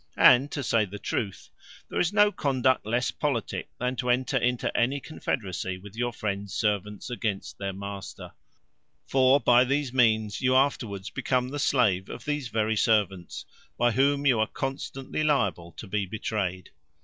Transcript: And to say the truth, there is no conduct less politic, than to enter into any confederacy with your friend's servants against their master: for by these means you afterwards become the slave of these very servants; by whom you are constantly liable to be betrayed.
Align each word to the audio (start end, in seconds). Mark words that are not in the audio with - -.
And 0.17 0.49
to 0.53 0.63
say 0.63 0.85
the 0.85 0.97
truth, 0.97 1.49
there 1.87 1.99
is 1.99 2.11
no 2.11 2.31
conduct 2.31 2.87
less 2.87 3.11
politic, 3.11 3.69
than 3.77 3.95
to 3.97 4.09
enter 4.09 4.37
into 4.37 4.75
any 4.75 4.99
confederacy 4.99 5.77
with 5.77 5.95
your 5.95 6.11
friend's 6.11 6.55
servants 6.55 7.11
against 7.11 7.59
their 7.59 7.71
master: 7.71 8.31
for 9.05 9.39
by 9.39 9.63
these 9.63 9.93
means 9.93 10.41
you 10.41 10.55
afterwards 10.55 11.11
become 11.11 11.49
the 11.49 11.59
slave 11.59 12.09
of 12.09 12.25
these 12.25 12.47
very 12.47 12.75
servants; 12.75 13.45
by 13.77 13.91
whom 13.91 14.25
you 14.25 14.39
are 14.39 14.47
constantly 14.47 15.23
liable 15.23 15.71
to 15.73 15.85
be 15.85 16.07
betrayed. 16.07 16.71